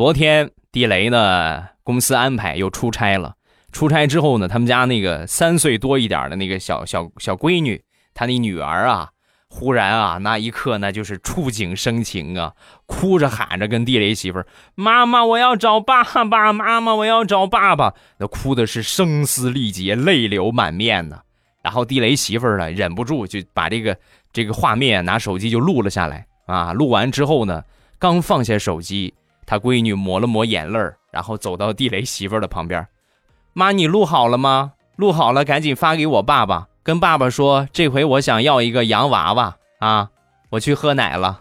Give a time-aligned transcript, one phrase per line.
[0.00, 3.34] 昨天地雷呢，公司安排又出差了。
[3.70, 7.84] 出差之后呢，他们家那个三岁多一点的那个小小小闺女，
[8.14, 9.10] 她那女儿啊，
[9.50, 12.54] 忽然啊，那一刻那就是触景生情啊，
[12.86, 16.50] 哭着喊着跟地雷媳妇儿：“妈妈，我要找爸爸！
[16.50, 21.20] 妈妈，我要找爸爸！”那哭的是声嘶力竭，泪流满面呢。
[21.62, 23.94] 然后地雷媳妇儿呢，忍不住就把这个
[24.32, 26.72] 这个画面拿手机就录了下来啊。
[26.72, 27.62] 录完之后呢，
[27.98, 29.12] 刚放下手机，
[29.50, 32.86] 他闺女抹了抹眼泪儿，然后走到地雷媳妇儿的旁边。
[33.52, 34.74] 妈，你录好了吗？
[34.94, 40.10] 录好了，赶紧发给我爸爸，跟爸爸说，这回我想要一个洋娃娃啊！
[40.50, 41.40] 我去喝奶了。